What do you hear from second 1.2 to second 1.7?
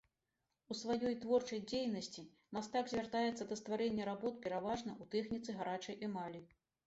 творчай